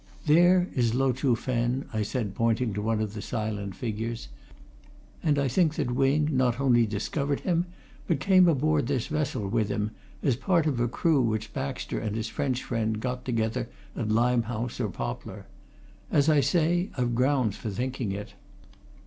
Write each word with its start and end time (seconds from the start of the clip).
"There 0.25 0.67
is 0.73 0.95
Lo 0.95 1.13
Chuh 1.13 1.37
Fen," 1.37 1.85
I 1.93 2.01
said, 2.01 2.33
pointing 2.33 2.73
to 2.73 2.81
one 2.81 3.01
of 3.01 3.13
the 3.13 3.21
silent 3.21 3.75
figures. 3.75 4.29
"And 5.21 5.37
I 5.37 5.47
think 5.47 5.75
that 5.75 5.91
Wing 5.93 6.27
not 6.35 6.59
only 6.59 6.87
discovered 6.87 7.41
him, 7.41 7.67
but 8.07 8.19
came 8.19 8.47
aboard 8.47 8.87
this 8.87 9.05
vessel 9.05 9.47
with 9.47 9.69
him, 9.69 9.91
as 10.23 10.35
part 10.35 10.65
of 10.65 10.79
a 10.79 10.87
crew 10.87 11.21
which 11.21 11.53
Baxter 11.53 11.99
and 11.99 12.15
his 12.15 12.29
French 12.29 12.63
friend 12.63 12.99
got 12.99 13.23
together 13.25 13.69
at 13.95 14.09
Limehouse 14.09 14.79
or 14.79 14.89
Poplar. 14.89 15.45
As 16.09 16.29
I 16.29 16.39
say, 16.39 16.89
I've 16.97 17.13
grounds 17.13 17.55
for 17.55 17.69
thinking 17.69 18.11
it." 18.11 18.33